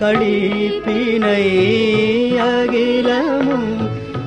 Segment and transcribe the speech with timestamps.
[0.00, 1.44] கழிப்பினை
[2.44, 3.70] அகிலமும்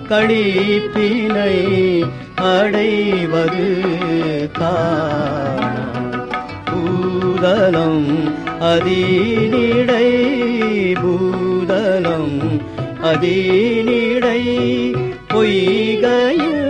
[0.10, 1.54] கழிப்பினை
[2.50, 3.68] அடைவது
[4.58, 5.68] காண
[6.70, 8.04] பூதலம்
[8.72, 10.08] அதீனிடை
[11.02, 12.36] பூதலம்
[13.12, 14.42] அதீனிடை
[15.32, 16.68] பொய்கையில்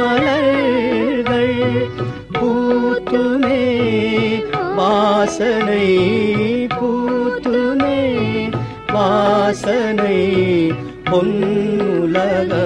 [0.00, 1.56] மலர்கள்
[2.32, 3.62] பூத்துமே
[4.78, 5.86] வாசனை
[11.09, 12.58] பொன்னுலகடைந்தது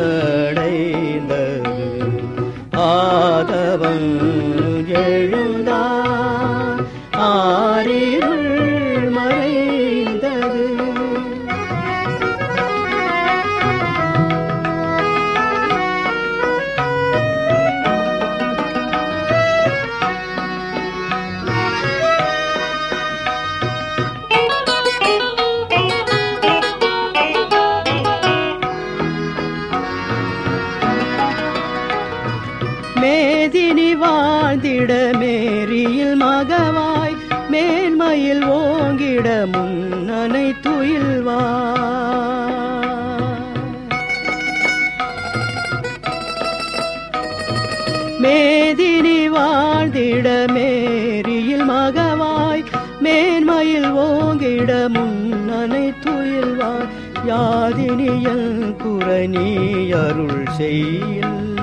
[59.27, 61.59] நீ அருள் செய்யில்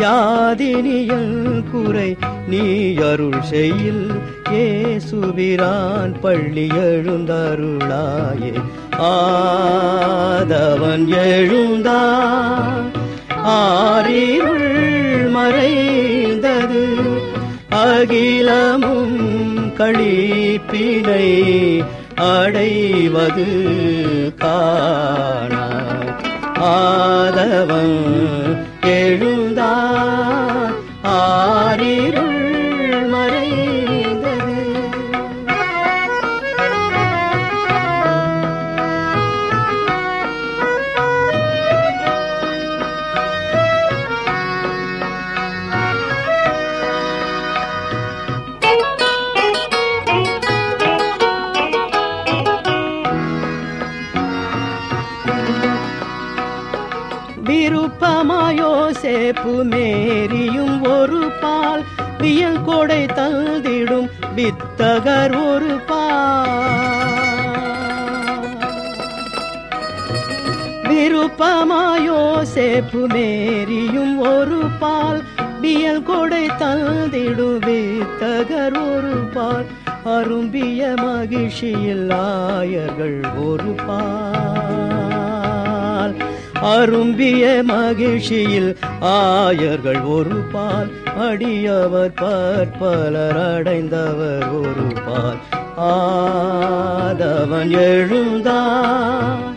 [0.00, 2.16] யாதினியல் குறை
[2.48, 4.10] நீ அருள் செய்யில்
[4.52, 8.52] ஏசுபிரான் பள்ளி எழுந்தருளாயே.
[8.98, 12.24] ஆதவன் எழுந்தா
[13.44, 16.86] ஆரிருள் மறைந்தது.
[17.70, 19.38] அகிலமும்
[19.78, 21.84] கழிப்பினை
[22.14, 24.05] அடைவது.
[24.34, 25.54] காண.
[26.58, 27.98] ஆதவம்
[28.82, 29.72] எழுந்தா
[31.02, 32.35] ஆரிரும்
[59.02, 61.82] சேப்பு மேரியும் ஒரு பால்
[62.18, 66.54] வியல் கொடை தந்திடும் வித்தகர் ஒரு பால்.
[70.88, 72.20] விருப்பமாயோ
[72.54, 75.22] சேப்பு மேரியும் ஒரு பால்
[75.60, 79.66] வியல் கொடை தந்திடும் வித்தகர் ஒரு பால்
[80.04, 84.65] அரும்பிய மகிழ்ச்சியில் ஆயர்கள் ஒரு பால்.
[86.74, 88.70] அரும்பிய மகிழ்ச்சியில்
[89.00, 90.90] ஆயர்கள் ஒரு பால்.
[91.26, 95.40] அடியவர் பற்பலர் அடைந்தவர் ஒரு பால்.
[95.88, 99.54] ஆதவன் எழுந்தார்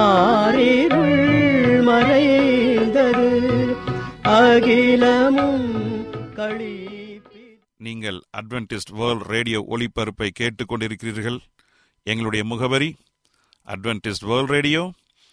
[0.00, 3.30] ஆறிருள் மறைந்தது.
[4.38, 5.68] அகிலமும்
[6.34, 6.76] களி
[7.76, 11.38] நீங்கள் அட்வென்டிஸ்ட் வேர்ல்ட் ரேடியோ ஒளிபரப்பை கேட்டுக்கொண்டிருக்கிறீர்கள்.
[12.02, 12.90] எங்களுடைய முகவரி
[13.66, 14.82] அட்வென்டிஸ்ட் வேர்ல்ட் ரேடியோ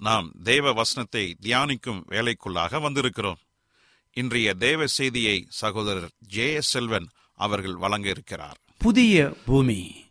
[0.00, 3.40] நாம் தேவ வசனத்தை தியானிக்கும் வேலைக்குள்ளாக வந்திருக்கிறோம்.
[4.12, 8.56] இன்றைய தேவ செய்தியை சகோதரர் ஜே எஸ் செல்வன் அவர்கள் வழங்க இருக்கிறார்.
[8.78, 10.04] புதிய பூமி.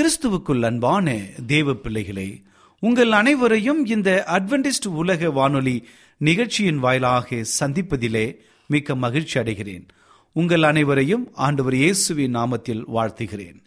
[0.00, 2.42] கிறிஸ்துவுக்குள் அன்பான தேவ பிள்ளைகளே
[2.80, 5.88] உங்கள் அனைவரையும் இந்த அட்வென்டிஸ்ட் உலக வானொலி
[6.18, 8.36] நிகழ்ச்சியின் வாயிலாக சந்திப்பதிலே
[8.66, 9.88] மிக்க மகிழ்ச்சி அடைகிறேன்.
[10.32, 13.64] உங்கள் அனைவரையும் ஆண்டவர் இயேசுவின் நாமத்தில் வாழ்த்துகிறேன்.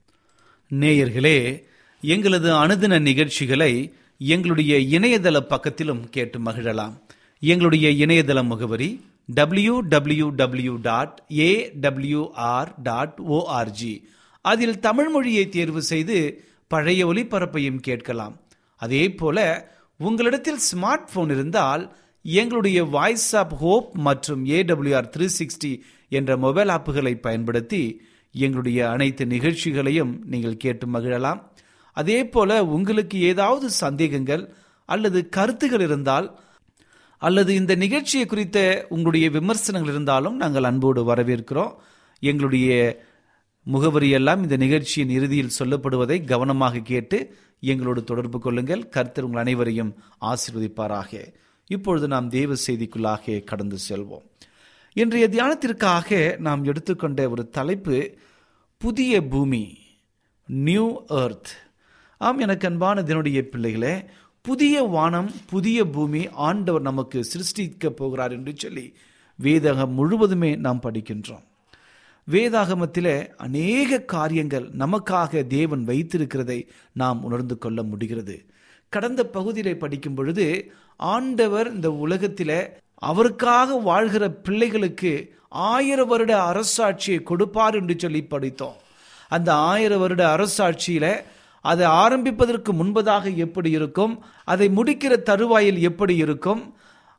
[0.69, 1.63] நேயர்களே
[2.01, 6.95] எங்களது அனுதின நிகழ்ச்சிகளை எங்களுடைய இணையதள பக்கத்திலும் கேட்டு மகிழலாம்.
[7.39, 8.89] எங்களுடைய இணையதள முகவரி
[9.25, 11.51] W W W dot A
[11.81, 13.94] WR dot org
[14.42, 16.18] அதில் தமிழ் மொழியை தேர்வு செய்து
[16.68, 18.36] பழைய ஒலிபரப்பையும் கேட்கலாம்.
[18.75, 19.38] அதே போல
[19.98, 25.74] உங்களிடத்தில் ஸ்மார்ட் போன் இருந்தால் எங்களுடைய வாய்ஸ் ஆப் ஹோப் மற்றும் ஏடபிள்யூஆர் த்ரீ சிக்ஸ்டி
[26.10, 28.01] என்ற மொபைல் ஆப்புகளை பயன்படுத்தி
[28.31, 31.42] எங்களுடைய அனைத்து நிகழ்ச்சிகளையும் நீங்கள் கேட்டு மகிழலாம்.
[31.94, 34.53] அதே போல உங்களுக்கு ஏதாவது சந்தேகங்கள்
[34.86, 36.39] அல்லது கருத்துகள் இருந்தால்
[37.18, 41.74] அல்லது இந்த நிகழ்ச்சியை குறித்த உங்களுடைய விமர்சனங்கள் இருந்தாலும் நாங்கள் அன்போடு வரவேற்கிறோம்.
[42.19, 43.00] எங்களுடைய
[43.74, 48.89] முகவரியெல்லாம் இந்த நிகழ்ச்சியின் இறுதியில் சொல்லப்படுவதை கவனமாக கேட்டு எங்களோடு தொடர்பு கொள்ளுங்கள்.
[48.89, 51.33] கர்த்தர் உங்கள் அனைவரையும் ஆசீர்வதிப்பாராக.
[51.65, 54.24] இப்பொழுது நாம் தேவ செய்திக்குள்ளாக கடந்து செல்வோம்.
[54.94, 58.18] இன்றைய தியானத்திற்காக நாம் எடுத்துக்கொண்ட ஒரு தலைப்பு
[58.77, 59.77] புதிய பூமி
[60.45, 61.69] நியூ எர்த்
[62.21, 64.06] ஆம் எனக்கு அன்பான தினுடைய பிள்ளைகளே
[64.42, 68.94] புதிய வானம் புதிய பூமி ஆண்டவர் நமக்கு சிருஷ்டிக்க போகிறார் என்று சொல்லி
[69.44, 71.45] வேதகம் முழுவதுமே நாம் படிக்கின்றோம்.
[72.31, 78.45] வேதாகமத்தில் அநேக காரியங்கள் நமக்காக தேவன் வைத்திருக்கிறதை நாம் உணர்ந்து கொள்ள முடிகிறது.
[78.89, 87.95] கடந்த பகுதியிலே படிக்கும் பொழுது ஆண்டவர் இந்த உலகத்தில் அவருக்காக வாழ்கிற பிள்ளைகளுக்கு ஆயிர வருட அரசாட்சியை கொடுப்பார் என்று
[87.98, 88.80] சொல்லி படித்தோம்.
[89.30, 91.12] அந்த ஆயிர வருட அரசாட்சியில்
[91.61, 94.23] அதை ஆரம்பிப்பதற்கு முன்பதாக எப்படி இருக்கும்?
[94.44, 96.73] அதை முடிக்கிற தருவாயில் எப்படி இருக்கும்?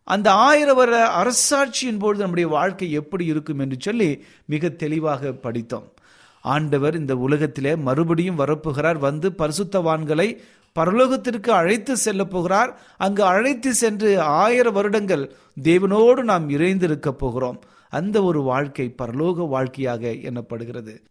[0.04, 5.92] அந்த ஆயிர வர அரசாட்சியின் பொழுது நம்முடைய வாழ்க்கை எப்படி இருக்கும் என்று சொல்லி மிக தெளிவாக படித்தோம்.
[6.40, 10.38] ஆண்டவர் இந்த உலகத்திலே மறுபடியும் வரப்போகிறார் வந்து பரிசுத்தவான்களை
[10.78, 12.80] பரலோகத்திற்கு அழைத்து செல்ல போகிறார்.
[12.96, 17.60] அங்கு அழைத்து சென்று ஆயிரம் வருடங்கள் தேவனோடு நாம் இறைந்திருக்க போகிறோம்.
[17.88, 21.02] அந்த ஒரு வாழ்க்கை பரலோக வாழ்க்கையாக எண்ணப்படுகிறது.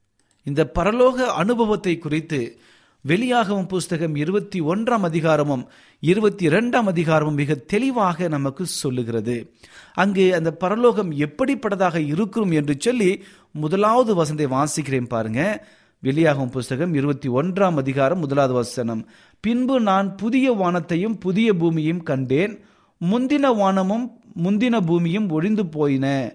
[0.43, 2.59] இந்த பரலோக அனுபவத்தை குறித்து
[3.07, 5.67] வெளியாகவும் புஸ்தகம் இருபத்தி ஒன்றாம் அதிகாரமும்
[5.99, 9.53] இருபத்தி இரண்டாம் அதிகாரமும் மிக தெளிவாக நமக்கு சொல்லுகிறது.
[9.93, 15.67] அங்கு அந்த பரலோகம் எப்படிப்பட்டதாக இருக்கும் என்று சொல்லி முதலாவது வசந்தை வாசிக்கிறேன் பாருங்க.
[15.99, 19.07] வெளியாகும் புஸ்தகம் இருபத்தி ஒன்றாம் அதிகாரம் முதலாவது வசனம்.
[19.39, 22.63] பின்பு நான் புதிய வானத்தையும் புதிய பூமியும் கண்டேன்.
[23.11, 26.33] முந்தின வானமும் முந்தின பூமியும் ஒழிந்து போயின.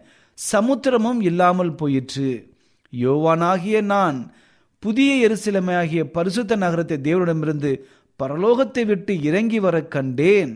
[0.52, 2.54] சமுத்திரமும் இல்லாமல் போயிற்று.
[2.96, 4.32] யோவானாகிய நான்
[4.84, 7.72] புதிய எருசலமாகிய பரிசுத்த நகரத்தை தேவனிடமிருந்து
[8.20, 10.52] பரலோகத்தை விட்டு இறங்கி வர கண்டேன்.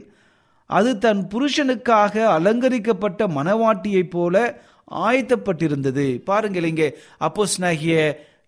[0.70, 4.34] அது தன் புருஷனுக்காக அலங்கரிக்கப்பட்ட மனவாட்டியைப் போல
[5.08, 6.06] ஆயத்தப்பட்டிருந்தது.
[6.28, 6.88] பாருங்கள் இங்கே
[7.26, 7.94] அப்போஸ்னாகிய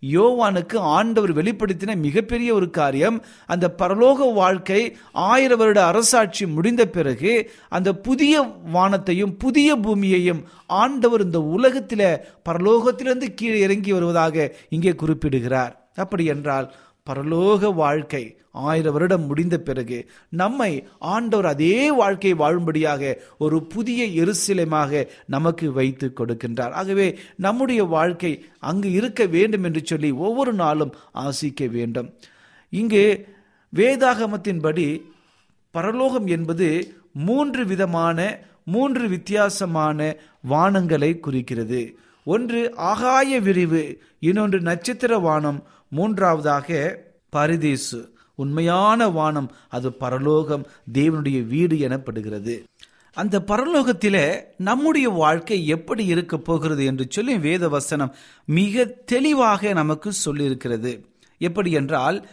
[0.02, 7.94] யோவானுக்கு ஆண்டவர் வெளிப்படுத்தின மிகப்பெரிய ஒரு காரியம் அந்த பரலோக வாழ்க்கை ஆயிர வருட அரசாட்சி முடிந்த பிறகு அந்த
[7.94, 8.40] புதிய
[8.72, 15.90] வானத்தையும் புதிய பூமியையும் ஆண்டவர் இந்த உலகத்தில் பரலோகத்திலிருந்து கீழே இறங்கி வருவதாக இங்கே குறிப்பிடுகிறார்.
[15.94, 16.74] அப்படி என்றால்
[17.08, 25.72] பரலோக வாழ்க்கை ஆயிரம் வருடம் முடிந்த பிறகு நம்மை ஆண்டவர் அதே வாழ்க்கை வாழும்படியாக ஒரு புதிய எருசிலமாக நமக்கு
[25.72, 26.70] வைத்து கொடுக்கின்றார்.
[26.70, 32.14] ஆகவே நம்முடைய வாழ்க்கை அங்கு இருக்க வேண்டும் என்று சொல்லி ஒவ்வொரு நாளும் ஆசிக்க வேண்டும்.
[32.70, 33.28] இங்கு
[33.76, 35.02] வேதாகமத்தின்படி
[35.70, 40.16] பரலோகம் என்பது மூன்று விதமான மூன்று வித்தியாசமான
[40.50, 41.98] வானங்களை குறிக்கிறது.
[42.24, 48.00] ஒன்று ஆகாய விரிவு இன்னொன்று நட்சத்திர வானம் மூன்றாவதாக பரிதேசு.
[48.34, 52.54] உண்மையான வானம் அது பரலோகம் தேவனுடைய வீடு எனப்படுகிறது.
[53.12, 60.92] அந்த பரலோகத்திலே நம்முடைய வாழ்க்கை எப்படி இருக்க போகிறது என்று சொல்லி வேத வசனம் மிக தெளிவாக நமக்கு சொல்லியிருக்கிறது.
[61.38, 62.28] எப்படி என்றால்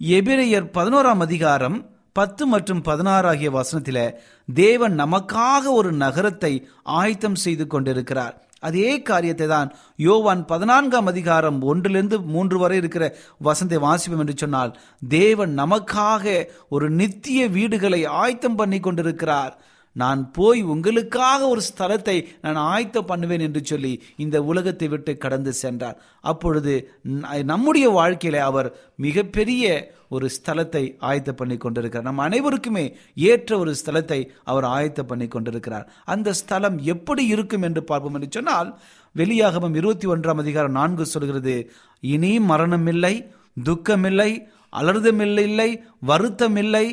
[0.00, 4.14] எபிரேயர் பதினோராம் அதிகாரம் பத்து மற்றும் பதினாறு ஆகிய வசனத்தில
[4.54, 8.48] தேவன் நமக்காக ஒரு நகரத்தை ஆயத்தம் செய்து கொண்டிருக்கிறார்.
[8.68, 9.68] அதே காரியத்தை தான்
[10.06, 13.04] யோவான் பதினான்காம் அதிகாரம் ஒன்றிலிருந்து மூன்று வரை இருக்கிற
[13.44, 14.72] வசந்தை வாசிப்போம் என்று சொன்னால்
[15.08, 16.24] தேவன் நமக்காக
[16.68, 19.54] ஒரு நித்திய வீடுகளை ஆயத்தம் பண்ணி கொண்டிருக்கிறார்.
[19.92, 25.98] நான் போய் உங்களுக்காக ஒரு ஸ்தலத்தை நான் ஆயத்தம் பண்ணுவேன் என்று சொல்லி இந்த உலகத்தை விட்டு கடந்து சென்றார்.
[26.20, 26.74] அப்பொழுது
[27.44, 29.64] நம்முடைய வாழ்க்கையில அவர் மிகப்பெரிய
[30.08, 32.08] ஒரு ஸ்தலத்தை ஆயத்த பண்ணி கொண்டிருக்கிறார்.
[32.08, 32.84] நம் அனைவருக்குமே
[33.14, 35.86] ஏற்ற ஒரு ஸ்தலத்தை அவர் ஆயத்த பண்ணி கொண்டிருக்கிறார்.
[36.04, 38.70] அந்த ஸ்தலம் எப்படி இருக்கும் என்று பார்ப்போம் என்று சொன்னால்
[39.16, 41.54] வெளியாகவும் இருபத்தி ஒன்றாம் அதிகாரம் நான்கு சொல்கிறது
[42.00, 43.14] இனி மரணமில்லை
[43.64, 44.30] துக்கமில்லை
[44.76, 45.70] வருத்தம்
[46.10, 46.86] வருத்தமில்லை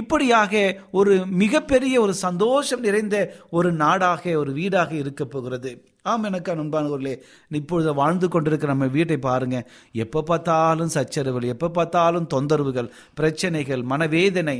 [0.00, 0.52] இப்படியாக
[0.92, 1.12] ஒரு
[1.42, 3.16] மிகப்பெரிய ஒரு சந்தோஷம் நிறைந்த
[3.50, 5.70] ஒரு நாடாக ஒரு வீடாக இருக்க போகிறது.
[6.02, 7.14] ஆம் எனக்கு அன்பானவர்களே
[7.50, 9.58] இப்பொழுது வாழ்ந்து கொண்டிருக்கிற நம்ம வீட்டை பாருங்க.
[10.02, 14.58] எப்போ பார்த்தாலும் சச்சரவுகள் எப்போ பார்த்தாலும் தொந்தரவுகள் பிரச்சனைகள் மனவேதனை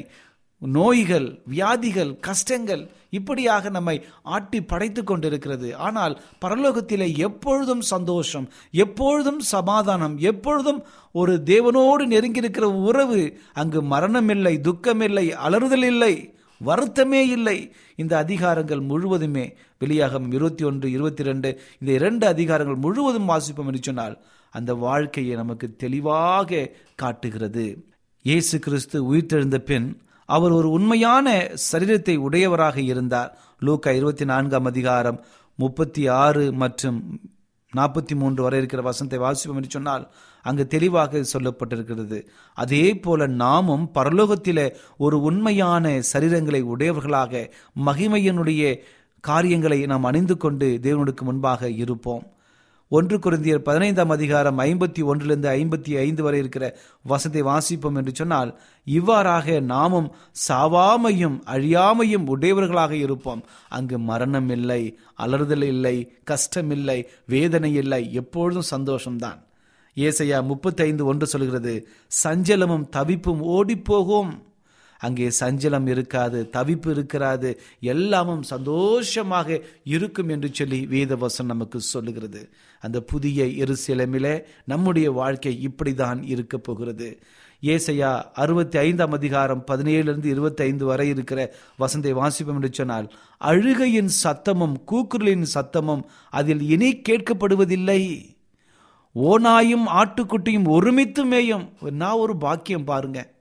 [0.63, 2.83] நோய்கள் வியாதிகள் கஷ்டங்கள்
[3.19, 3.97] இப்படியாக நம்மை
[4.37, 5.69] ஆட்டி படைத்து கொண்டிருக்கிறது.
[5.87, 8.47] ஆனால் பரலோகத்திலே எப்பொழுதும் சந்தோஷம்
[8.85, 10.81] எப்பொழுதும் சமாதானம் எப்பொழுதும்
[11.21, 13.21] ஒரு தேவனோடு நெருங்கியிருக்கிற உறவு
[13.63, 16.15] அங்கு மரணமில்லை துக்கமில்லை அலறுதல் இல்லை
[16.61, 17.57] வருத்தமே இல்லை.
[18.03, 19.45] இந்த அதிகாரங்கள் முழுவதுமே
[19.83, 21.49] வெளியாகும் இருபத்தி ஒன்று இருபத்தி ரெண்டு
[21.81, 24.17] இந்த இரண்டு அதிகாரங்கள் முழுவதும் வாசிப்போம் என்று சொன்னால்
[24.53, 26.61] அந்த வாழ்க்கையை நமக்கு தெளிவாக
[27.03, 27.67] காட்டுகிறது.
[28.29, 29.89] இயேசு கிறிஸ்து உயிர்த்தெழுந்த பின்
[30.27, 33.39] அவர் ஒரு உண்மையான சரீரத்தை உடையவராக இருந்தார்.
[33.59, 35.25] லூக்கா இருபத்தி நான்காம் அதிகாரம்
[35.57, 37.21] முப்பத்தி ஆறு மற்றும்
[37.77, 40.11] நாற்பத்தி மூன்று வரை இருக்கிற வசனத்தை வாசிப்போம் என்று சொன்னால்
[40.43, 42.19] அங்கு தெளிவாக சொல்லப்பட்டிருக்கிறது.
[42.55, 44.67] அதே போல நாமும் பரலோகத்திலே
[44.97, 47.51] ஒரு உண்மையான சரீரங்களை உடையவர்களாக
[47.85, 48.79] மகிமையினுடைய
[49.21, 52.36] காரியங்களை நாம் அணிந்து கொண்டு தேவனுக்கு முன்பாக இருப்போம்.
[52.89, 59.61] ஒன்று குருந்தியர் பதினைந்தாம் அதிகாரம் ஐம்பத்தி ஒன்றிலிருந்து ஐம்பத்தி ஐந்து வரை இருக்கிற வசத்தை வாசிப்போம் என்று சொன்னால் இவ்வாறாக
[59.61, 60.15] நாமும்
[60.49, 63.45] சாவாமையும் அழியாமையும் உடையவர்களாக இருப்போம்.
[63.69, 69.39] அங்கு மரணம் இல்லை அலறுதல் இல்லை கஷ்டம் இல்லை வேதனை இல்லை எப்பொழுதும் சந்தோஷம்தான்.
[69.97, 71.89] ஏசையா முப்பத்தைந்து ஒன்று சொல்கிறது
[72.25, 74.46] சஞ்சலமும் தவிப்பும் ஓடிப்போகும்.
[74.99, 82.49] அங்கே சஞ்சலம் இருக்காது தவிப்பு இருக்கிறாது எல்லாமும் சந்தோஷமாக இருக்கும் என்று சொல்லி வேதவசம் நமக்கு சொல்லுகிறது.
[82.81, 87.19] அந்த புதிய இருசிலமிலே நம்முடைய வாழ்க்கை இப்படிதான் இருக்க போகிறது.
[87.63, 94.75] ஏசையா அறுபத்தி ஐந்தாம் அதிகாரம் பதினேழுலேருந்து இருபத்தி ஐந்து வரை இருக்கிற வசந்தை வாசிப்போம் என்று சொன்னால் அழுகையின் சத்தமும்
[94.87, 98.35] கூக்குரலின் சத்தமும் அதில் இனி கேட்கப்படுவதில்லை.
[99.15, 101.91] ஓனாயும் ஆட்டுக்குட்டியும் ஒருமித்து மேயும்.
[101.91, 103.35] நான் ஒரு பாக்கியம் பாருங்கள்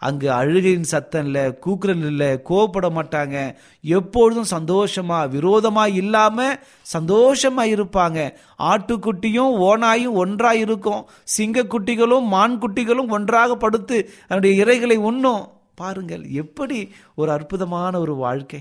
[0.00, 3.36] அங்கு அழுகையின் சத்தம் இல்லை கூக்குரல் இல்லை கோவப்பட மாட்டாங்க.
[3.82, 6.52] எப்பொழுதும் சந்தோஷமா விரோதமா இல்லாம
[6.92, 8.18] சந்தோஷமா இருப்பாங்க.
[8.58, 15.46] ஆட்டுக்குட்டியும் ஓனாயும் ஒன்றா இருக்கும் சிங்கக்குட்டிகளும் மான் குட்டிகளும் ஒன்றாக படுத்து அதனுடைய இறைகளை உண்ணும்.
[15.74, 16.80] பாருங்கள் எப்படி
[17.14, 18.60] ஒரு அற்புதமான ஒரு வாழ்க்கை.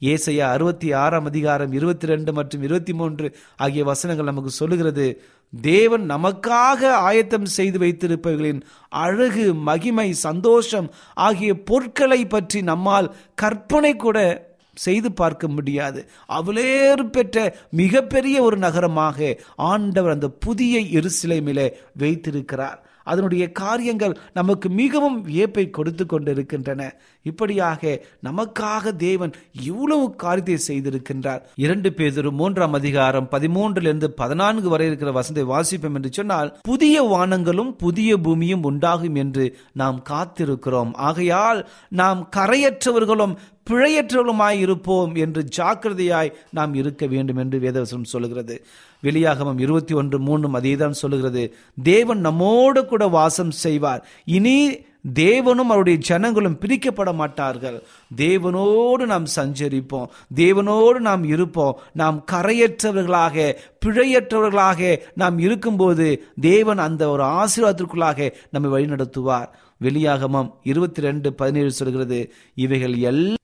[0.00, 3.26] ஏசையா அறுபத்தி ஆறாம் அதிகாரம் இருபத்தி ரெண்டு மற்றும் இருபத்தி மூன்று
[3.56, 5.22] ஆகிய வசனங்கள் நமக்கு சொல்லுகிறது.
[5.60, 15.12] தேவன் நமக்காக ஆயத்தம் செய்து வைத்திருப்பவர்களின் அழகு மகிமை சந்தோஷம் ஆகிய பொருட்களை பற்றி நம்மால் கற்பனை கூட செய்து
[15.12, 16.08] பார்க்க முடியாது.
[16.28, 22.86] அவளேறு பெற்ற மிகப்பெரிய ஒரு நகரமாக ஆண்டவர் அந்த புதிய எருசலேமிலே வைத்திருக்கிறார்.
[23.04, 26.94] அதனுடைய காரியங்கள் நமக்கு மிகவும் வியப்பை கொடுத்து கொண்டிருக்கின்றன.
[27.22, 29.32] இப்படியாக நமக்காக தேவன்
[29.62, 31.40] இவ்வளவு காரியத்தை செய்திருக்கின்றார்.
[31.54, 38.16] இரண்டு பேதொரு மூன்றாம் அதிகாரம் பதிமூன்றிலிருந்து பதினான்கு வரை இருக்கிற வசந்தை வாசிப்போம் என்று சொன்னால் புதிய வானங்களும் புதிய
[38.16, 40.92] பூமியும் உண்டாகும் என்று நாம் காத்திருக்கிறோம்.
[40.94, 43.36] ஆகையால் நாம் கரையற்றவர்களும்
[43.70, 48.64] பிழையற்றவர்களுமாய் இருப்போம் என்று ஜாக்கிரதையாய் நாம் இருக்க வேண்டும் என்று வேதவசனம் சொல்லுகிறது.
[49.02, 51.54] வெளியாகமம் இருபத்தி ஒன்று மூணும் அதேதான் சொல்லுகிறது.
[51.82, 54.06] தேவன் நம்மோடு கூட வாசம் செய்வார்.
[54.24, 54.76] இனி
[55.14, 57.82] தேவனும் அவருடைய ஜனங்களும் பிரிக்கப்பட மாட்டார்கள்.
[58.16, 60.06] தேவனோடு நாம் சஞ்சரிப்போம்.
[60.34, 61.78] தேவனோடு நாம் இருப்போம்.
[61.92, 63.54] நாம் கரையற்றவர்களாக
[63.86, 69.48] பிழையற்றவர்களாக நாம் இருக்கும்போது தேவன் அந்த ஒரு ஆசீர்வாதத்திற்குள்ளாக நம்மை வழிநடத்துவார்.
[69.82, 73.40] வெளியாகமம் இருபத்தி ரெண்டு பதினேழு சொல்கிறது இவைகள் எல்லாம்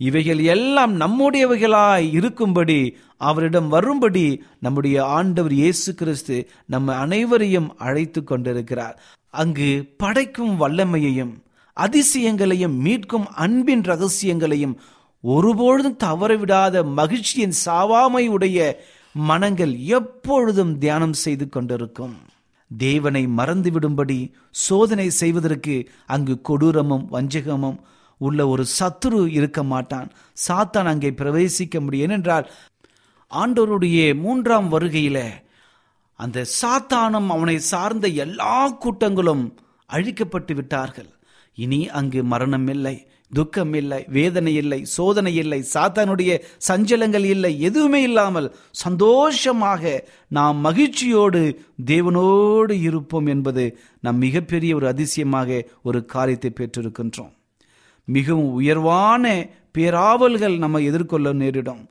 [0.00, 2.80] இவைகள் எல்லாம் நம்முடையவைகளாய் இருக்கும்படி
[3.16, 4.26] அவரிடம் வரும்படி
[4.60, 6.36] நம்முடைய ஆண்டவர் இயேசு கிறிஸ்து
[6.66, 8.96] நம்ம அனைவரையும் அழைத்து கொண்டிருக்கிறார்.
[9.34, 11.34] அங்கு படைக்கும் வல்லமையையும்
[11.76, 14.76] அதிசயங்களையும் மீட்கும் அன்பின் ரகசியங்களையும்
[15.24, 18.58] ஒருபொழுதும் தவறவிடாத மகிழ்ச்சியின் சாவாமை உடைய
[19.14, 22.16] மனங்கள் எப்பொழுதும் தியானம் செய்து கொண்டிருக்கும்.
[22.70, 24.18] தேவனை மறந்துவிடும்படி
[24.64, 25.76] சோதனை செய்வதற்கு
[26.06, 27.78] அங்கு கொடூரமும் வஞ்சகமும்
[28.18, 30.08] உள்ள ஒரு சத்துரு இருக்க மாட்டான்.
[30.46, 32.06] சாத்தான் அங்கே பிரவேசிக்க முடியும்.
[32.08, 32.46] ஏனென்றால்
[33.30, 35.18] ஆண்டோருடைய மூன்றாம் வருகையில
[36.20, 39.44] அந்த சாத்தானும் அவனை சார்ந்த எல்லா கூட்டங்களும்
[39.90, 41.10] அழிக்கப்பட்டு விட்டார்கள்.
[41.58, 42.96] இனி அங்கு மரணம் இல்லை
[43.36, 46.32] துக்கம் இல்லை வேதனை இல்லை சோதனை இல்லை சாத்தானுடைய
[46.68, 48.48] சஞ்சலங்கள் இல்லை எதுவுமே இல்லாமல்
[48.84, 49.92] சந்தோஷமாக
[50.28, 51.42] நாம் மகிழ்ச்சியோடு
[51.92, 53.64] தேவனோடு இருப்போம் என்பது
[54.00, 57.34] நம் மிகப்பெரிய ஒரு அதிசயமாக ஒரு காரியத்தை பெற்றிருக்கின்றோம்.
[58.16, 59.24] மிகவும் உயர்வான
[59.78, 61.84] பேராவல்கள் நம்ம எதிர்கொள்ள நேரிடும்.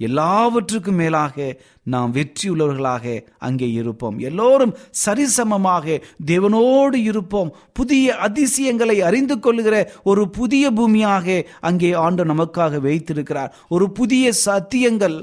[0.00, 1.44] எல்லாவற்றுக்கும் மேலாக
[1.92, 3.04] நாம் வெற்றியுள்ளவர்களாக
[3.38, 4.16] அங்கே இருப்போம்.
[4.18, 4.72] எல்லோரும்
[5.04, 7.50] சரிசமமாக தேவனோடு இருப்போம்.
[7.72, 13.52] புதிய அதிசயங்களை அறிந்து கொள்கிற ஒரு புதிய பூமியாக அங்கே ஆண்டு நமக்காக வைத்திருக்கிறார்.
[13.68, 15.16] ஒரு புதிய சத்தியங்கள்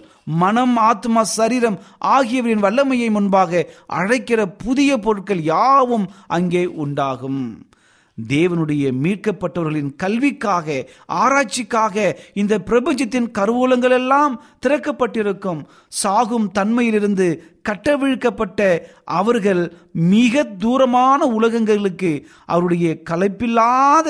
[0.44, 1.78] மனம் ஆத்மா சரீரம்
[2.16, 3.68] ஆகியவரின் வல்லமையை முன்பாக
[4.00, 7.44] அழைக்கிற புதிய பொருட்கள் யாவும் அங்கே உண்டாகும்.
[8.28, 15.64] தேவனுடைய மீட்கப்பட்டவர்களின் கல்விக்காக ஆராய்ச்சிக்காக இந்த பிரபஞ்சத்தின் கருவூலங்கள் எல்லாம் திறக்கப்பட்டிருக்கும்.
[15.88, 24.10] சாகும் தன்மையிலிருந்து கட்டவிழ்க்கப்பட்ட அவர்கள் மிக தூரமான உலகங்களுக்கு அவருடைய கலைப்பில்லாத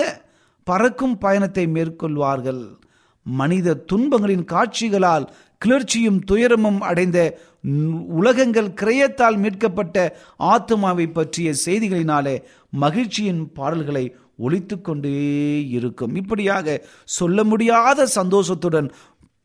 [0.64, 2.80] பறக்கும் பயணத்தை மேற்கொள்வார்கள்.
[3.24, 5.34] மனித துன்பங்களின் காட்சிகளால்
[5.66, 7.38] கிளர்ச்சியும் துயரமும் அடைந்த
[8.08, 16.16] உலகங்கள் கிரயத்தால் மீட்கப்பட்ட ஆத்மாவை பற்றிய செய்திகளினாலே மகிழ்ச்சியின் பாடல்களை ஒழித்து கொண்டே இருக்கும்.
[16.16, 18.92] இப்படியாக சொல்ல முடியாத சந்தோஷத்துடன்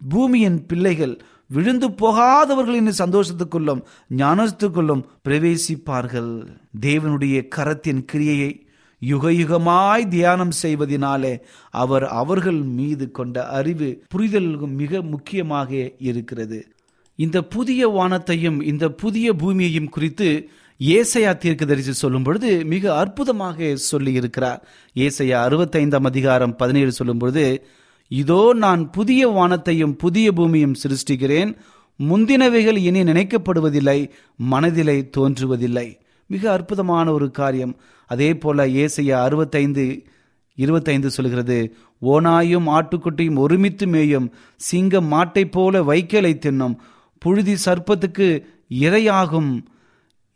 [0.09, 1.19] பூமியின் பிள்ளைகள்
[1.49, 3.83] விழுந்து போகாதவர்களின் சந்தோஷத்துக்குள்ளும்
[4.17, 6.47] ஞானத்துக்குள்ளும் பிரவேசிப்பார்கள்.
[6.81, 8.66] தேவனுடைய கரத்தின் கிரியையை
[8.99, 11.39] யுக யுகமாய் தியானம் செய்வதினாலே
[11.71, 16.67] அவர் அவர்கள் மீது கொண்ட அறிவு புரிதல் மிக முக்கியமாக இருக்கிறது.
[17.15, 20.49] இந்த புதிய வானத்தையும் இந்த புதிய பூமியையும் குறித்து
[20.81, 27.67] ஏசையா தீர்க்கதரிசி சொல்லும் பொழுது மிக அற்புதமாக சொல்லி இருக்கிறார் ஏசையா அறுபத்தைந்தாம் அதிகாரம் பதினேழு சொல்லும் பொழுது
[28.09, 31.57] இதோ நான் புதிய வானத்தையும் புதிய பூமியும் சிருஷ்டிக்கிறேன்.
[32.09, 35.99] முந்தினவைகள் இனி நினைக்கப்படுவதில்லை மனதிலே தோன்றுவதில்லை.
[36.27, 37.77] மிக அற்புதமான ஒரு காரியம்.
[38.07, 40.05] அதே போல ஏசையா அறுபத்தைந்து
[40.55, 46.77] இருபத்தைந்து சொல்கிறது ஓனாயும் ஆட்டுக்குட்டியும் ஒருமித்து மேயும் சிங்கம் மாட்டைப் போல வைக்கலை தின்னும்
[47.19, 48.29] புழுதி சர்ப்பத்துக்கு
[48.81, 49.51] இரையாகும்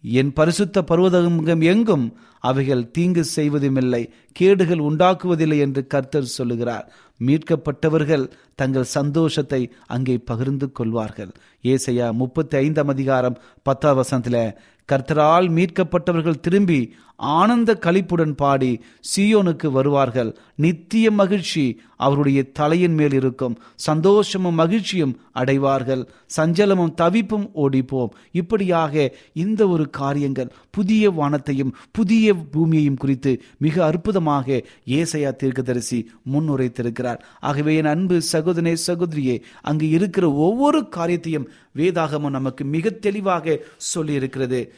[0.02, 4.00] என் பரிசுத்த பருவதகம் எங்கும் அவைகள் தீங்கு செய்வதுமில்லை
[4.33, 6.92] கேடுகள் உண்டாக்குவதில்லை என்று கர்த்தர் சொல்லுகிறார்.
[7.20, 11.33] மீட்கப்பட்டவர்கள் தங்கள் சந்தோஷத்தை அங்கே பகிர்ந்து கொள்வார்கள்.
[11.62, 14.56] ஏசையா முப்பத்தி ஐந்தாம் அதிகாரம் பத்தாம் வசனத்தில்
[14.92, 18.83] கர்த்தரால் மீட்கப்பட்டவர்கள் திரும்பி ஆனந்த கழிப்புடன் பாடி
[19.16, 20.37] சியோனுக்கு வருவார்கள்.
[20.55, 23.59] நித்திய மகிழ்ச்சி அவருடைய தலையின் மேல் இருக்கும்.
[23.74, 26.09] சந்தோஷமும் மகிழ்ச்சியும் அடைவார்கள்.
[26.37, 28.09] சஞ்சலமும் தவிப்பும் ஓடிப்போம்.
[28.33, 37.20] இப்படியாக இந்த ஒரு காரியங்கள் புதிய வானத்தையும் புதிய பூமியையும் குறித்து மிக அற்புதமாக ஏசையா தீர்க்கதரிசி முன்னுரைத்திருக்கிறார்.
[37.40, 44.72] ஆகவே என் அன்பு சகோதரே சகோதரியே அங்கு இருக்கிற ஒவ்வொரு காரியத்தையும் வேதாகமம் நமக்கு மிக தெளிவாக சொல்லி இருக்கிறது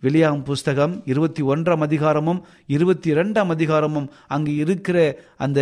[0.00, 5.60] வெளியாகும் புஸ்தகம் இருபத்தி ஒன்றாம் அதிகாரமும் இருபத்தி இரண்டாம் அதிகாரமும் அங்கு இருக்கிற அந்த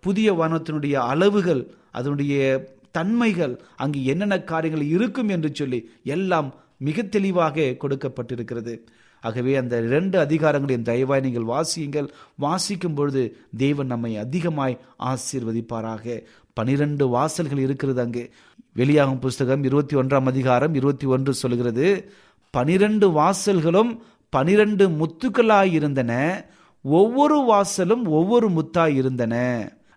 [0.00, 8.80] புதிய வானத்தினுடைய அளவுகள் அதனுடைய தன்மைகள் அங்கு என்னென்ன காரியங்கள் இருக்கும் என்று சொல்லி எல்லாம் மிக தெளிவாக கொடுக்கப்பட்டிருக்கிறது.
[9.20, 12.08] ஆகவே அந்த இரண்டு அதிகாரங்களையும் தயவாய் நீங்கள் வாசியுங்கள்.
[12.36, 16.22] வாசிக்கும் பொழுது தேவன் நம்மை அதிகமாய் ஆசீர்வதிப்பாராக.
[16.52, 18.30] பனிரெண்டு வாசல்கள் இருக்கிறது அங்கே.
[18.74, 22.12] வெளியாகும் புஸ்தகம் இருபத்தி ஒன்றாம் அதிகாரம் இருபத்தி ஒன்று சொல்கிறது
[22.50, 26.44] பனிரெண்டு வாசல்களும் பனிரெண்டு முத்துக்களாயிருந்தன
[26.82, 29.34] ஒவ்வொரு வாசலும் ஒவ்வொரு முத்தாயிருந்தன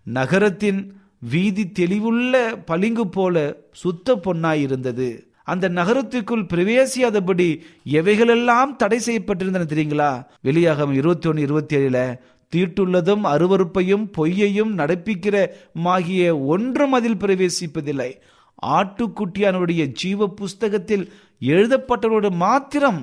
[0.04, 10.26] நகரத்தின் வீதி தெளிவுள்ள பளிங்கு போல சுத்த பொன்னாயிருந்தது அந்த நகரத்துக்குள் பிரவேசியாதபடி எவைகளெல்லாம் தடை செய்யப்பட்டிருந்தன தெரியுங்களா?
[10.42, 12.20] வெளியாகம் இருபத்தி ஒன்று இருபத்தி ஏழுல
[12.56, 15.48] தீட்டுள்ளதும் அருவறுப்பையும் பொய்யையும் நடப்பிக்கிற
[15.84, 18.12] மாகிய ஒன்றும் அதில் பிரவேசிப்பதில்லை.
[18.78, 21.06] ஆட்டுக்குட்டியானுடைய ஜீவ புஸ்தகத்தில்
[21.42, 23.02] எழுதப்பட்டவரோடு மாத்திரம்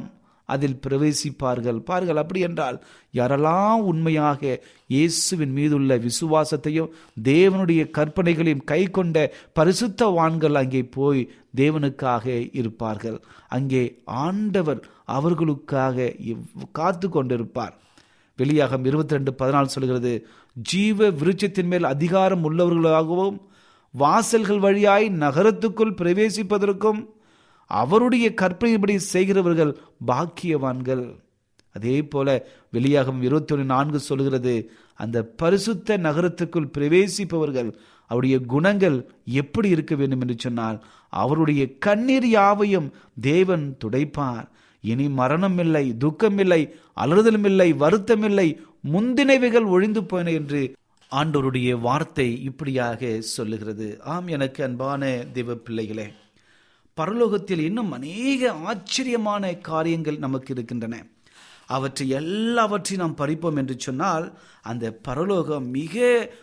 [0.48, 1.78] அதில் பிரவேசிப்பார்கள்.
[1.88, 2.78] பார்கள் அப்படி என்றால்
[3.14, 4.40] யாரெல்லாம் உண்மையாக
[4.94, 6.90] இயேசுவின் மீதுள்ள விசுவாசத்தையும்
[7.22, 9.16] தேவனுடைய கற்பனைகளையும் கை கொண்ட
[9.58, 11.22] பரிசுத்தவான்கள் அங்கே போய்
[11.56, 12.26] தேவனுக்காக
[12.60, 13.18] இருப்பார்கள்.
[13.48, 13.84] அங்கே
[14.24, 14.82] ஆண்டவர்
[15.16, 16.10] அவர்களுக்காக
[16.72, 17.74] காத்து கொண்டிருப்பார்
[18.38, 20.12] வெளியாகம் இருபத்தி ரெண்டு பதினாலு சொல்கிறது
[20.56, 23.36] ஜீவ விருட்சத்தின் மேல் அதிகாரம் உள்ளவர்களாகவும்
[23.94, 27.00] வாசல்கள் வழியாய் நகரத்துக்குள் பிரவேசிப்பதற்கும்
[27.66, 31.04] அவருடைய கற்பனைப்படி செய்கிறவர்கள் பாக்கியவான்கள்.
[31.72, 32.28] அதே போல
[32.70, 34.54] வெளியாகும் இருபத்தி ஒன்று நான்கு சொல்கிறது
[34.94, 37.70] அந்த பரிசுத்த நகரத்துக்குள் பிரவேசிப்பவர்கள்
[38.10, 40.78] அவருடைய குணங்கள் எப்படி இருக்க வேண்டும் என்று சொன்னால்
[41.08, 44.46] அவருடைய கண்ணீர் யாவையும் தேவன் துடைப்பார்.
[44.84, 48.48] இனி மரணம் இல்லை துக்கம் இல்லை அலறுதலும் இல்லை வருத்தம் இல்லை
[48.92, 50.62] முந்தினவைகள் ஒழிந்து போயின என்று
[51.12, 54.02] ஆண்டவருடைய வார்த்தை இப்படியாக சொல்லுகிறது.
[54.02, 56.06] ஆம் எனக்கு அன்பான தெய்வ பிள்ளைகளே
[57.00, 61.06] பரலோகத்தில் இன்னும் அநேக ஆச்சரியமான காரியங்கள் நமக்கு இருக்கின்றன.
[61.66, 65.96] அவற்றை எல்லாவற்றையும் நாம் பறிப்போம் என்று சொன்னால் அந்த பரலோகம் மிக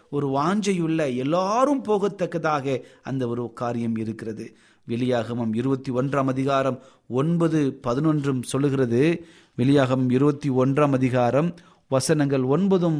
[0.10, 4.58] ஒரு வாஞ்சையுள்ள எல்லாரும் போகத்தக்கதாக அந்த ஒரு காரியம் இருக்கிறது.
[4.88, 9.26] வெளியாகமம் இருபத்தி ஒன்றாம் அதிகாரம் ஒன்பது பதினொன்றும் சொல்லுகிறது.
[9.58, 11.58] வெளியாகமம் இருபத்தி ஒன்றாம் அதிகாரம்
[11.90, 13.00] வசனங்கள் ஒன்பதும்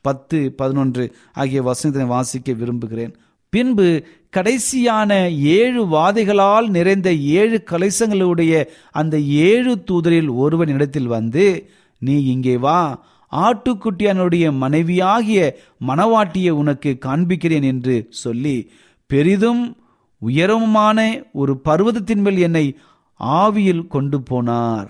[0.00, 3.12] பத்து பதினொன்று ஆகிய வசனத்தினை வாசிக்க விரும்புகிறேன்.
[3.52, 3.88] பின்பு
[4.36, 5.12] கடைசியான
[5.58, 8.52] ஏழு வாதைகளால் நிறைந்த ஏழு கலைசங்களுடைய
[8.90, 11.46] அந்த ஏழு தூதரில் ஒருவன் இடத்தில் வந்து
[11.98, 12.80] நீ இங்கே வா.
[13.32, 15.40] ஆட்டுக்குட்டியானுடைய மனைவியாகிய
[15.86, 18.56] மணவாட்டியை உனக்கு காண்பிக்கிறேன் என்று சொல்லி
[19.10, 19.62] பெரிதும்
[20.22, 20.98] உயரமுமான
[21.32, 22.64] ஒரு பர்வதத்தின் மேல் என்னை
[23.20, 24.88] ஆவியில் கொண்டு போனார்.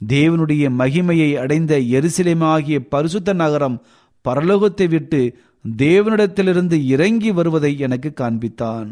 [0.00, 3.76] தேவனுடைய மகிமையை அடைந்த எருசலேமாகிய பரிசுத்த நகரம்
[4.28, 5.20] பரலோகத்தை விட்டு
[5.64, 8.88] தேவனிடத்திலிருந்து இறங்கி வருவதை எனக்கு காண்பித்தான்.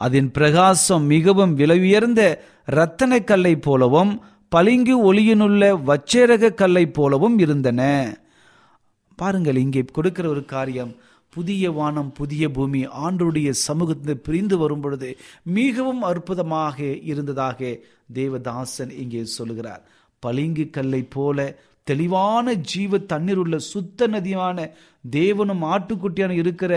[0.00, 2.22] அதன் பிரகாசம் மிகவும் விலையுயர்ந்த
[2.66, 4.12] இரத்தன கல்லை போலவும்
[4.52, 7.80] பளிங்கு ஒளியினுள்ள வச்சேரக கல்லை போலவும் இருந்தன.
[9.18, 10.92] பாருங்கள் இங்கே கொடுக்கிற ஒரு காரியம்
[11.32, 15.10] புதிய வானம் புதிய பூமி ஆண்டுடைய சமூகத்தில் பிரிந்து வரும் பொழுது
[15.58, 16.78] மிகவும் அற்புதமாக
[17.10, 17.60] இருந்ததாக
[18.14, 19.82] தேவதாசன் இங்கே சொல்லுகிறார்.
[20.22, 21.38] பளிங்கு கல்லை போல
[21.86, 24.66] தெளிவான ஜீவ தண்ணீர் உள்ள சுத்த நதியான
[25.04, 26.72] தேவனும் ஆட்டுக்குட்டியான இருக்கிற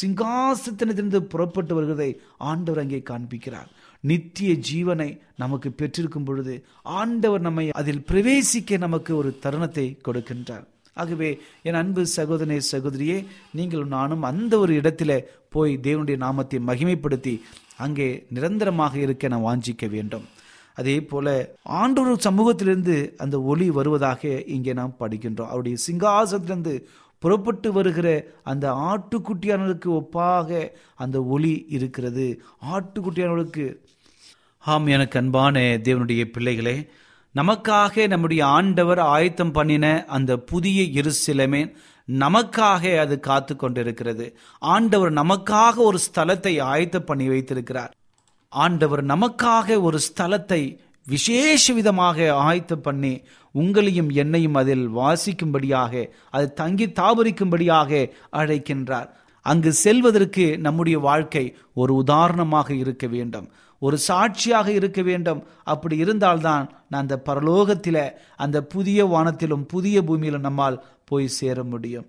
[0.00, 2.10] சிங்காசத்தினத்திலிருந்து புறப்பட்டு வருகிறதை
[2.50, 3.70] ஆண்டவர் அங்கே காண்பிக்கிறார்.
[4.04, 6.54] நித்திய ஜீவனை நமக்கு பெற்றிருக்கும் பொழுது
[7.00, 10.66] ஆண்டவர் நம்மை அதில் பிரவேசிக்க நமக்கு ஒரு தருணத்தை கொடுக்கின்றார்.
[10.96, 11.30] ஆகவே
[11.68, 13.18] என் அன்பு சகோதரே சகோதரியே
[13.58, 15.12] நீங்கள் நானும் அந்த ஒரு இடத்துல
[15.54, 17.34] போய் தேவனுடைய நாமத்தை மகிமைப்படுத்தி
[17.86, 20.26] அங்கே நிரந்தரமாக இருக்க நான் வாஞ்சிக்க வேண்டும்.
[20.80, 21.26] அதே போல
[21.80, 24.22] ஆண்டவர் சமூகத்திலிருந்து அந்த ஒளி வருவதாக
[24.56, 25.52] இங்கே நாம் படிக்கின்றோம்.
[25.52, 26.74] அவருடைய சிங்காசனத்திலிருந்து
[27.22, 28.08] புறப்பட்டு வருகிற
[28.50, 30.60] அந்த ஆட்டுக்குட்டியானவருக்கு ஒப்பாக
[30.96, 32.26] அந்த ஒளி இருக்கிறது.
[32.74, 33.66] ஆட்டுக்குட்டியானவருக்கு
[34.64, 36.76] ஆம் எனக்கு அன்பான தேவனுடைய பிள்ளைகளே
[37.34, 41.62] நமக்காக நம்முடைய ஆண்டவர் ஆயத்தம் பண்ணின அந்த புதிய இருசிலமே
[42.08, 44.26] நமக்காக அது காத்து கொண்டிருக்கிறது
[44.72, 47.92] ஆண்டவர் நமக்காக ஒரு ஸ்தலத்தை ஆயத்தம் பண்ணி வைத்திருக்கிறார்.
[48.52, 53.22] ஆண்டவர் நமக்காக ஒரு ஸ்தலத்தை விசேஷ விதமாக ஆயத்தம் பண்ணி
[53.54, 59.08] உங்களையும் என்னையும் அதில் வாசிக்கும்படியாக அது தங்கி தாபரிக்கும்படியாக அழைக்கின்றார்.
[59.42, 63.48] அங்கு செல்வதற்கு நம்முடைய வாழ்க்கை ஒரு உதாரணமாக இருக்க வேண்டும்.
[63.78, 65.44] ஒரு சாட்சியாக இருக்க வேண்டும்.
[65.64, 72.06] அப்படி இருந்தால்தான் நான் அந்த பரலோகத்தில் அந்த புதிய வானத்திலும் புதிய பூமியிலும் நம்மால் போய் சேர முடியும்.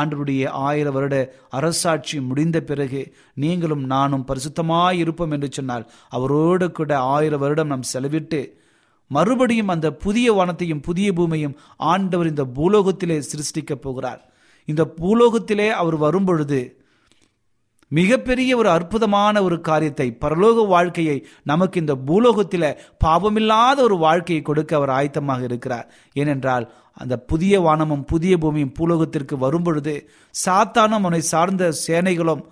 [0.00, 1.16] ஆண்டருடைய ஆயிர வருட
[1.50, 3.02] அரசாட்சி முடிந்த பிறகு
[3.34, 8.42] நீங்களும் நானும் பரிசுத்தமாய் இருப்போம் என்று சொன்னால் அவரோடு கூட ஆயிரம் வருடம் நாம் செலவிட்டு
[9.10, 11.58] மறுபடியும் அந்த புதிய வனத்தையும் புதிய பூமியும்
[11.90, 14.22] ஆண்டவர் இந்த பூலோகத்திலே சிருஷ்டிக்கப் போகிறார்.
[14.68, 16.60] இந்த பூலோகத்திலே அவர் வரும்பொழுது
[17.92, 22.66] மிகப்பெரிய ஒரு அற்புதமான ஒரு காரியத்தை பரலோக வாழ்க்கையை நமக்கு இந்த பூலோகத்தில்
[23.04, 25.86] பாவமில்லாத ஒரு வாழ்க்கையை கொடுக்க அவர் ஆயத்தமாக இருக்கிறார்.
[26.12, 26.64] ஏனென்றால்
[26.96, 29.94] அந்த புதிய வானமும் புதிய பூமியும் பூலோகத்திற்கு வரும்பொழுது
[30.34, 32.42] சாத்தானும் அவனை சார்ந்த சேனைகளும்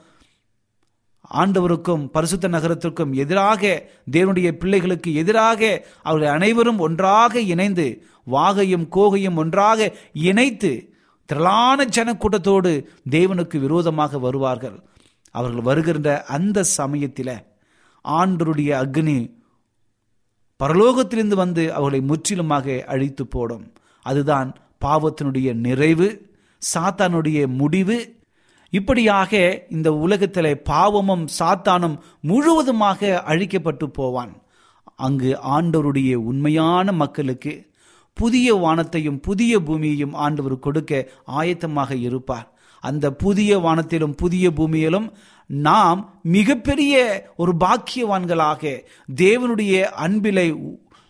[1.30, 3.62] ஆண்டவருக்கும் பரிசுத்த நகரத்திற்கும் எதிராக
[4.10, 5.60] தேவனுடைய பிள்ளைகளுக்கு எதிராக
[6.02, 7.86] அவர்கள் அனைவரும் ஒன்றாக இணைந்து
[8.30, 10.72] வாகையும் கோகையும் ஒன்றாக இணைத்து
[11.28, 12.70] திரளான ஜனக்கூட்டத்தோடு
[13.10, 14.76] தேவனுக்கு விரோதமாக வருவார்கள்.
[15.34, 17.34] அவர்கள் வருகின்ற அந்த சமயத்தில்
[18.04, 19.18] ஆண்டருடைய அக்னி
[20.60, 23.64] பரலோகத்திலிருந்து வந்து அவர்களை முற்றிலுமாக அழித்து போடும்
[24.02, 24.48] அதுதான்
[24.84, 26.08] பாவத்தினுடைய நிறைவு
[26.62, 27.98] சாத்தானுடைய முடிவு.
[28.72, 29.32] இப்படியாக
[29.68, 34.32] இந்த உலகத்தில் பாவமும் சாத்தானும் முழுவதுமாக அழிக்கப்பட்டு போவான்.
[34.96, 37.52] அங்கு ஆண்டவருடைய உண்மையான மக்களுக்கு
[38.16, 42.48] புதிய வானத்தையும் புதிய பூமியையும் ஆண்டவர் கொடுக்க ஆயத்தமாக இருப்பார்.
[42.84, 45.08] அந்த புதிய வானத்திலும் புதிய பூமியிலும்
[45.46, 46.94] நாம் மிகப்பெரிய
[47.36, 48.62] ஒரு பாக்கியவான்களாக
[49.14, 50.46] தேவனுடைய அன்பிலை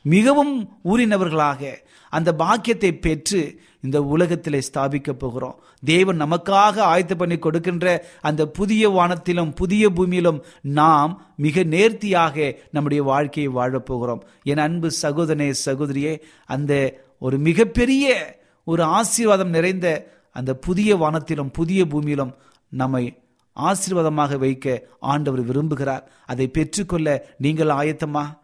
[0.02, 1.70] மிகவும் ஊறினவர்களாக
[2.10, 5.62] அந்த பாக்கியத்தை பெற்று இந்த உலகத்திலே ஸ்தாபிக்க போகிறோம்.
[5.84, 13.52] தேவன் நமக்காக ஆயத்து பண்ணி கொடுக்கின்ற அந்த புதிய வானத்திலும் புதிய பூமியிலும் நாம் மிக நேர்த்தியாக நம்முடைய வாழ்க்கையை
[13.54, 21.84] வாழப்போகிறோம் என் அன்பு சகோதரனே சகோதரியே அந்த ஒரு மிகப்பெரிய ஒரு ஆசீர்வாதம் நிறைந்த அந்த புதிய வானத்திலும் புதிய
[21.84, 22.34] பூமியிலும்
[22.68, 23.18] நம்மை
[23.56, 26.04] ஆசீர்வாதமாக வைக்க ஆண்டவர் விரும்புகிறார்.
[26.26, 28.40] அதை பெற்றுக்கொள்ள நீங்கள் ஆயத்தமா?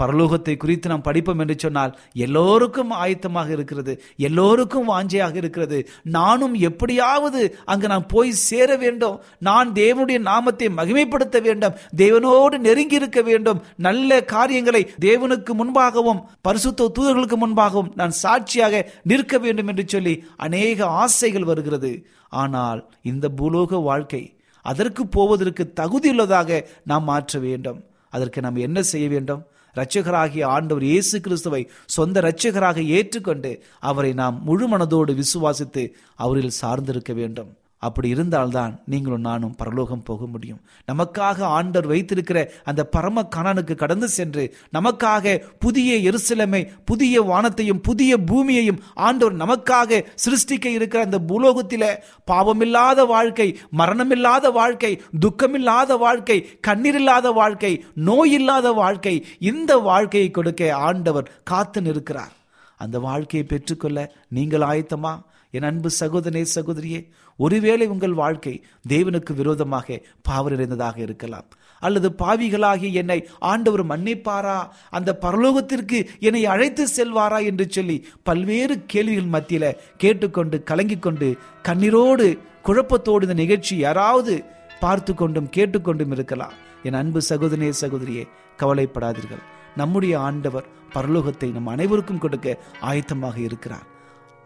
[0.00, 1.92] பரலோகத்தை குறித்து நாம் படிப்போம் என்று சொன்னால்
[2.24, 5.78] எல்லோருக்கும் ஆயத்தமாக இருக்கிறது எல்லோருக்கும் வாஞ்சையாக இருக்கிறது.
[6.18, 9.16] நானும் எப்படியாவது அங்கு நான் போய் சேர வேண்டும்.
[9.38, 11.76] நான் தேவனுடைய நாமத்தை மகிமைப்படுத்த வேண்டும்.
[11.96, 13.62] தேவனோடு நெருங்கி இருக்க வேண்டும்.
[13.76, 21.44] நல்ல காரியங்களை தேவனுக்கு முன்பாகவும் பரிசுத்த தூதர்களுக்கு முன்பாகவும் நான் சாட்சியாக நிற்க வேண்டும் என்று சொல்லி அநேக ஆசைகள்
[21.44, 21.92] வருகிறது.
[22.28, 24.22] ஆனால் இந்த பூலோக வாழ்க்கை
[24.64, 27.78] அதற்கு போவதற்கு தகுதியுள்ளதாக நாம் மாற்ற வேண்டும்.
[28.10, 29.42] அதற்கு நாம் என்ன செய்ய வேண்டும்?
[29.78, 31.62] இரட்சகராகிய ஆண்டவர் இயேசு கிறிஸ்துவை
[31.96, 33.52] சொந்த இரட்சகராக ஏற்றுக்கொண்டு
[33.90, 35.84] அவரை நாம் முழு மனதோடு விசுவாசித்து
[36.18, 37.50] அவரில் சார்ந்திருக்க வேண்டும்.
[37.78, 40.60] அப்படி இருந்தால்தான் நீங்களும் நானும் பரலோகம் போக முடியும்.
[40.92, 48.82] நமக்காக ஆண்டவர் வைத்திருக்கிற அந்த பரம கணனுக்கு கடந்து சென்று நமக்காக புதிய எருசலமை புதிய வானத்தையும் புதிய பூமியையும்
[48.94, 58.32] ஆண்டவர் நமக்காக சிருஷ்டிக்க இருக்கிற அந்த பூலோகத்தில பாவமில்லாத வாழ்க்கை மரணமில்லாத வாழ்க்கை துக்கமில்லாத வாழ்க்கை கண்ணீரில்லாத வாழ்க்கை நோய்
[58.32, 62.32] இல்லாத வாழ்க்கை இந்த வாழ்க்கையை கொடுக்க ஆண்டவர் காத்து நிற்கிறார்.
[62.76, 65.18] அந்த வாழ்க்கையை பெற்றுக்கொள்ள நீங்கள் ஆயத்தமா?
[65.50, 67.00] என் அன்பு சகோதரனே சகோதரியே
[67.36, 68.52] ஒருவேளை உங்கள் வாழ்க்கை
[68.88, 71.46] தேவனுக்கு விரோதமாக பாவ நிறைந்ததாக இருக்கலாம்.
[71.80, 74.58] அல்லது பாவிகளாகி என்னை ஆண்டவர் மன்னிப்பாரா?
[74.90, 83.22] அந்த பரலோகத்திற்கு என்னை அழைத்து செல்வாரா என்று சொல்லி பல்வேறு கேள்விகள் மத்தியில கேட்டுக்கொண்டு கலங்கி கொண்டு கண்ணீரோடு குழப்பத்தோடு
[83.22, 84.44] இந்த நிகழ்ச்சி யாராவது
[84.80, 86.56] பார்த்து கொண்டும் கேட்டுக்கொண்டும் இருக்கலாம்.
[86.82, 88.24] என் அன்பு சகோதரனே சகோதரியே
[88.58, 89.44] கவலைப்படாதீர்கள்.
[89.76, 93.86] நம்முடைய ஆண்டவர் பரலோகத்தை நம் அனைவருக்கும் கொடுக்க ஆயத்தமாக இருக்கிறார்.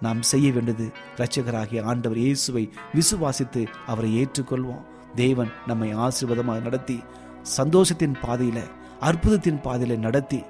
[0.03, 4.83] நாம் செய்ய வேண்டியது இரட்சகராகிய ஆண்டவர் இயேசுவை விசுவாசித்து அவரை ஏற்றுக்கொள்வோம்.
[5.15, 7.03] தேவன் நம்மை ஆசீர்வாதமாக நடத்தி
[7.57, 8.59] சந்தோஷத்தின் பாதையில
[9.01, 10.43] அற்புதத்தின் பாதையில் நடத்தி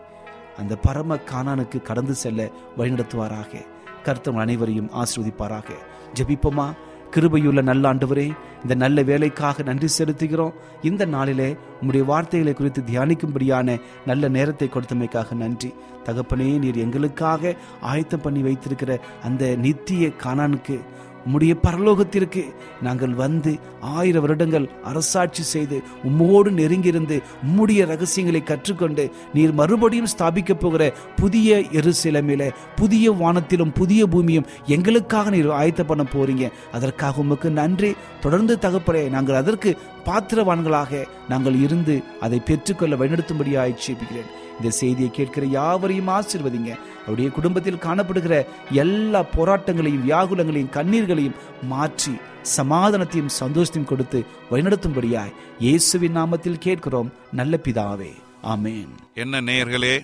[0.57, 3.67] அந்த பரம காணானுக்கு கடந்து செல்ல வழிநடத்துவாராக.
[4.03, 5.69] கர்த்தம் அனைவரையும் ஆசிர்வதிப்பாராக.
[6.15, 6.73] ஜெபிப்போமா?
[7.14, 8.27] கிருபையுள்ள நல்ல ஆண்டவரே
[8.62, 10.55] இந்த நல்ல வேலைக்காக நன்றி செலுத்துகிறோம்.
[10.83, 15.75] இந்த நாளிலே உம்முடைய வார்த்தைகளை குறித்து தியானிக்கும்படியான நல்ல நேரத்தை கொடுத்தமைக்காக நன்றி.
[16.05, 20.81] தகப்பனே நீர் எங்களுக்காக ஆயத்தம் பண்ணி வைத்திருக்கிற அந்த நித்திய காணானுக்கு
[21.27, 22.43] உம்முடைய பரலோகத்திற்கு
[22.83, 30.93] நாங்கள் வந்து ஆயிரம் வருடங்கள் அரசாட்சி செய்து உம்மோடு நெருங்கியிருந்து உம்முடைய ரகசியங்களை கற்றுக்கொண்டு நீர் மறுபடியும் ஸ்தாபிக்கப் போகிற
[31.17, 36.51] புதிய எருசிலமில புதிய வானத்திலும் புதிய பூமியும் எங்களுக்காக நீர் ஆயத்த பண்ண போறீங்க.
[36.73, 37.95] அதற்காக உமக்கு நன்றி.
[38.21, 46.11] தொடர்ந்து தகப்படே நாங்கள் அதற்கு பாத்திரவான்களாக நாங்கள் இருந்து அதை பெற்றுக்கொள்ள வழிநடத்தும்படியாக ஆட்சேபிக்கிறேன் இந்த செய்தியை கேட்கிற யாவரையும்
[46.17, 46.73] ஆசிர்வதிங்க.
[47.05, 48.35] அவருடைய குடும்பத்தில் காணப்படுகிற
[48.83, 51.38] எல்லா போராட்டங்களையும் வியாகுலங்களையும் கண்ணீர்களையும்
[51.73, 52.15] மாற்றி
[52.57, 54.19] சமாதானத்தையும் சந்தோஷத்தையும் கொடுத்து
[54.51, 55.35] வழிநடத்தும்படியாய்
[55.65, 57.12] இயேசுவின் நாமத்தில் கேட்கிறோம்.
[57.41, 58.12] நல்ல பிதாவே.
[58.53, 58.93] ஆமேன்.
[59.23, 59.95] என்ன நேயர்களே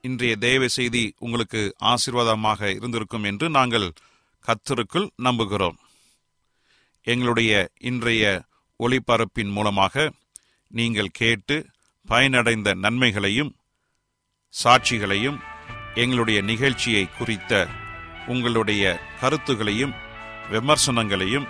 [0.00, 1.60] இன்றைய தேவ செய்தி உங்களுக்கு
[1.92, 3.86] ஆசீர்வாதமாக இருந்திருக்கும் என்று நாங்கள்
[4.44, 5.78] கத்தருக்குள் நம்புகிறோம்.
[7.12, 7.52] எங்களுடைய
[7.90, 8.24] இன்றைய
[8.80, 10.10] ஒளிபரப்பின் மூலமாக
[10.78, 11.56] நீங்கள் கேட்டு
[12.10, 13.56] பயனடைந்த நன்மைகளையும்
[14.64, 15.38] சாட்சிகளையும்
[15.94, 17.68] எங்களுடைய நிகழ்ச்சியை குறித்த
[18.26, 19.94] உங்களுடைய கருத்துகளையும்
[20.50, 21.46] விமர்சனங்களையும்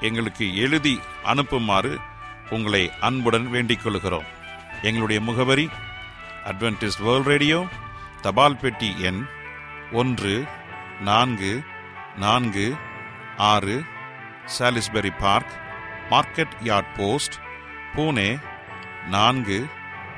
[0.00, 1.98] எங்களுக்கு எழுதி அனுப்புமாறு
[2.50, 4.24] உங்களை அன்புடன் வேண்டிக் கொள்கிறோம்.
[4.82, 5.68] எங்களுடைய முகவரி
[6.44, 7.68] அட்வென்டிஸ்ட் வேர்ல்ட் ரேடியோ
[8.20, 9.26] தபால் பெட்டி எண்
[9.92, 10.44] ஒன்று
[11.00, 11.62] நான்கு
[12.16, 12.74] நான்கு
[13.36, 13.82] ஆறு
[14.58, 15.52] Salisbury Park
[16.10, 17.32] Market Yard post
[17.94, 18.40] Pune
[19.08, 19.66] நான்கு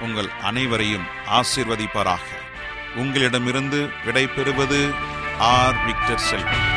[0.00, 2.26] உங்கள் அனைவரையும் ஆசிர்வதிப்பாராக.
[2.96, 4.94] உங்களிடமிருந்து விடை பெறுவது
[5.38, 5.84] ஆர்.
[5.84, 6.75] விக்டர் செல்வன்